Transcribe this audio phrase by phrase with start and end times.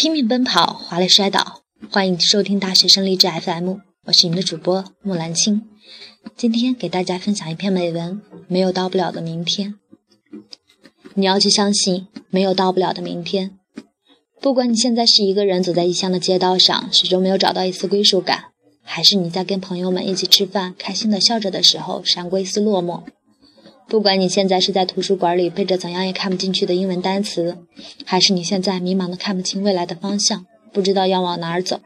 [0.00, 1.60] 拼命奔跑，华丽摔倒。
[1.90, 3.74] 欢迎收听大学生励志 FM，
[4.06, 5.68] 我是你们的主播木兰青。
[6.34, 9.74] 今天给大家分享一篇美文：没有到不了的明天。
[11.12, 13.58] 你要去相信，没有到不了的明天。
[14.40, 18.44] 不管你现在是一个人走在异乡的街道上，始终没有找到一丝归属感，
[18.80, 23.02] 还是你在跟朋友们一起吃饭，开心的笑着的时候，闪过一丝落寞。
[23.90, 27.58] 不管你现在是在图书馆里背着怎样也看不进去的英文单词，
[28.04, 31.78] 还是你现在迷茫的看不清未来的方向，不知道要往哪儿走；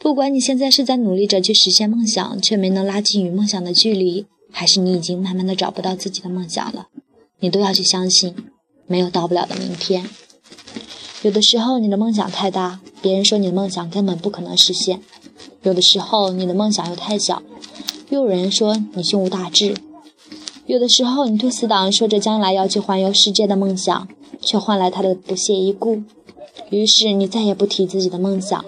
[0.00, 6.88] 不管你现在是在努力着去实现梦想，却没能拉近与梦想的距离，还是你已经慢慢的找不到自己的梦想了，
[7.38, 8.34] 你都要去相信，
[8.88, 10.04] 没有到不了的明天。
[11.22, 14.98] 有的时候你的梦想太大，别人说你的梦想根本不可能实现；
[15.62, 17.40] 有的时候你的梦想又太小，
[18.10, 19.76] 又有人说你胸无大志。
[20.66, 24.08] 有的时候，你对死党说着将来要去环游世界的梦想，
[24.40, 26.02] 却换来他的不屑一顾。
[26.70, 28.64] 于是你再也不提自己的梦想。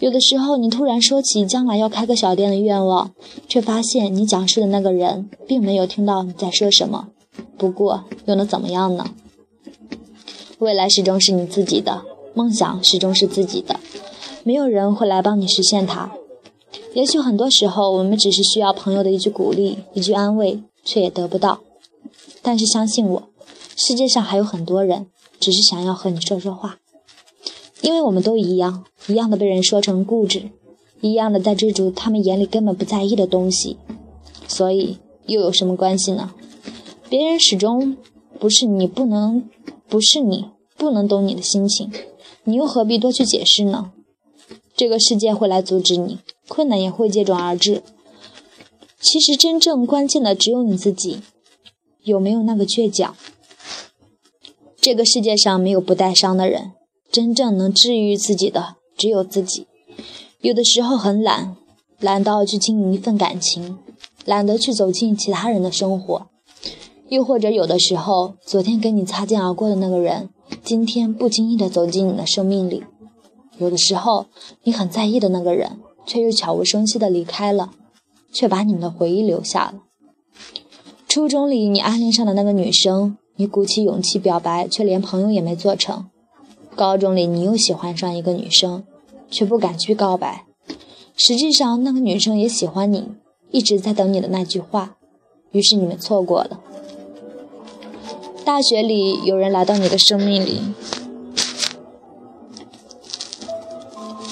[0.00, 3.12] 有的时候，你突然说起将来要开个小店的愿望，
[3.48, 7.08] 却发现你讲述的那个人并没有听到你在说什么。
[7.56, 9.06] 不过又能怎么样呢？
[10.58, 12.02] 未来始终是你自己的，
[12.34, 13.80] 梦想始终是自己的，
[14.44, 16.12] 没有人会来帮你实现它。
[16.94, 20.62] 也许很多时候，我们只是需要朋友的一句鼓励，一句安慰。
[20.84, 21.60] 却也得不到，
[22.42, 23.28] 但是相信我，
[23.76, 25.06] 世界上还有很多人，
[25.38, 26.78] 只是想要和你说说话，
[27.80, 30.50] 因为我们都一样，一样的被人说成固执，
[31.00, 33.76] 一样的在追逐他们眼里根本不在意的东西，
[34.46, 36.34] 所以又有什么关系呢？
[37.08, 37.96] 别人始终
[38.38, 39.48] 不是你不能，
[39.88, 40.46] 不是你
[40.76, 41.90] 不能懂你的心情，
[42.44, 43.92] 你又何必多去解释呢？
[44.74, 47.82] 这个世界会来阻止你，困难也会接踵而至。
[49.02, 51.20] 其实真正关键的只有你自己，
[52.04, 53.16] 有没有那个倔强？
[54.80, 56.70] 这个世界上没有不带伤的人，
[57.10, 59.66] 真正能治愈自己的只有自己。
[60.40, 61.56] 有的时候很懒，
[61.98, 63.78] 懒到去经营一份感情，
[64.24, 66.28] 懒得去走进其他人的生活。
[67.08, 70.30] 又或者有的时候，昨天跟你擦肩而过的那个人，
[70.62, 72.84] 今天不经意的走进你的生命里。
[73.58, 74.26] 有的时候，
[74.62, 77.72] 你很在意的那个人，却又悄无声息的离开了。
[78.32, 79.74] 却把你们的回忆留下了。
[81.06, 86.06] 初中里你暗恋上的那个女生，你鼓起勇气表白，却连朋友也没做成。
[86.74, 88.82] 高中里你又喜欢上一个女生，
[89.30, 90.46] 却不敢去告白。
[91.14, 93.08] 实际上那个女生也喜欢你，
[93.50, 94.96] 一直在等你的那句话，
[95.50, 96.58] 于是你们错过了。
[98.44, 100.62] 大学里有人来到你的生命里，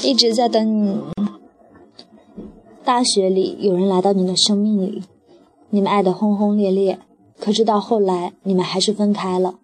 [0.02, 0.98] 一直在等你。
[2.90, 5.04] 大学里有人来到你的生命里，
[5.68, 6.98] 你们爱得轰轰烈烈，
[7.38, 9.60] 可是到后来你们还是分开了。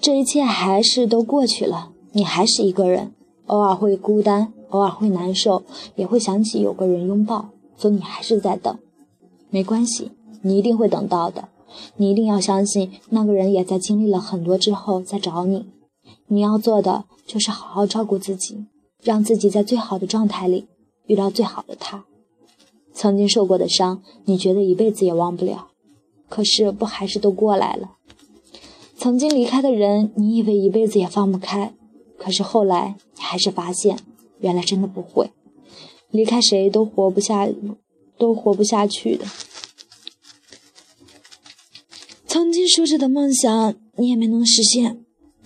[0.00, 3.12] 这一切还是都过去了，你还是一个人，
[3.46, 5.64] 偶尔会孤单，偶尔会难受，
[5.96, 8.78] 也会想起有个人拥抱，所以你还是在等。
[9.50, 10.12] 没关系，
[10.42, 11.48] 你一定会等到的。
[11.96, 15.66] 你一定要相信，那个人也在经历了很多之后再找你。
[16.28, 18.66] 你要做的就是好好照顾自己，
[19.02, 20.68] 让自己在最好的状态里
[21.06, 22.04] 遇到最好的他。
[23.00, 25.68] 曾经受过的伤，你觉得一辈子也忘不了，
[26.28, 27.92] 可是不还是都过来了？
[28.94, 31.72] 曾经离开的人，你以为一辈子也放不开，
[32.18, 33.98] 可是后来你还是发现，
[34.40, 35.30] 原来真的不会。
[36.10, 37.48] 离开谁都活不下，
[38.18, 39.24] 都活不下去的。
[42.26, 45.02] 曾经说着的梦想，你也没能实现，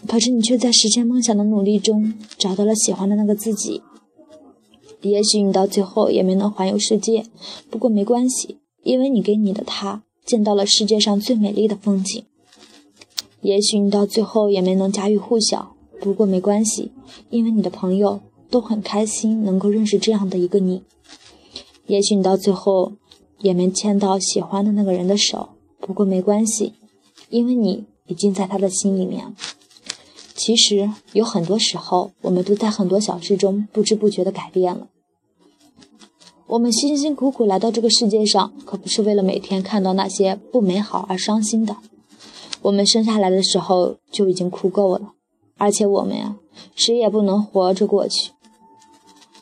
[0.08, 3.80] 可是你却在实现梦想的努力中，找到了喜欢的那个自己。
[5.04, 7.26] 也许你到最后也没能环游世界，
[7.70, 12.24] 不过没关系，因为你给你的他见到了世界上最美丽的风景。
[13.42, 16.90] 也许你到最后也没能家喻户晓，不过没关系，
[17.28, 20.82] 因为你的朋友都很开心能够认识这样的一个你。
[21.86, 22.94] 也许你到最后
[23.40, 25.50] 也没牵到喜欢的那个人的手，
[25.80, 26.72] 不过没关系，
[27.28, 29.34] 因为你已经在他的心里面。
[30.34, 34.88] 其实有很多时候，我们都在很多小事中不知不觉地改变了。
[36.54, 41.76] 我们辛辛苦苦来到这个世界上，可不是为了每天看到那些不美好而伤心的。
[42.62, 45.14] 我们生下来的时候就已经哭够了，
[45.56, 46.36] 而且我们呀，
[46.76, 48.30] 谁也不能活着过去。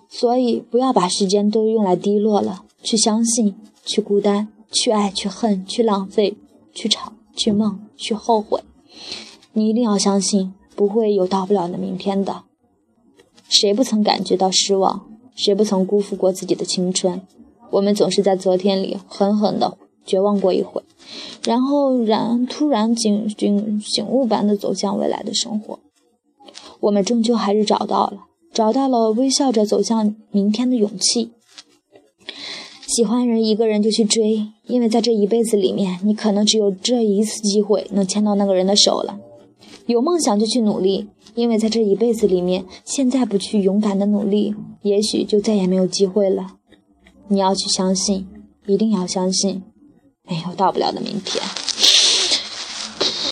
[0.08, 6.38] 所以，不要把时间都用来低落了，去相信，去孤单，去爱，去恨，去浪费，
[6.72, 8.62] 去吵，去梦，去后悔。
[9.52, 12.44] 你一定要相信，不会有到不了的明天的。
[13.50, 15.11] 谁不曾感觉到失望？
[15.34, 17.20] 谁不曾辜负过自己的青春？
[17.70, 20.82] 我们总是在昨天里狠狠地绝望过一回，
[21.44, 25.78] 然后然突然警醒醒悟般的走向未来的生活。
[26.80, 31.30] 我们终究还是找到了，找到了微笑着走向明天的勇气。
[32.86, 39.18] 喜欢人一个人就去追，因为在这一辈子里面，你可能只有这一次机会能牵到那个人的手了。
[39.92, 46.54] 有梦想就去努力，因为在这一辈子里面，现在不去勇敢的努力，也许就再也没有机会了。
[47.28, 48.26] 你要去相信，
[48.66, 49.62] 一定要相信，
[50.26, 51.44] 没有到不了的明天。